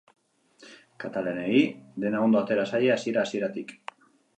Katalanei 1.03 1.61
dena 2.07 2.25
ondo 2.31 2.43
atera 2.43 2.67
zaie 2.75 2.95
hasiera-hasieratik. 2.99 3.81